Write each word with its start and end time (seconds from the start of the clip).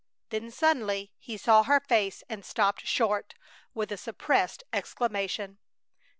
Then 0.29 0.49
suddenly 0.49 1.11
he 1.19 1.37
saw 1.37 1.61
her 1.61 1.79
face 1.79 2.23
and 2.27 2.43
stopped 2.43 2.87
short, 2.87 3.35
with 3.75 3.91
a 3.91 3.97
suppressed 3.97 4.63
exclamation. 4.73 5.59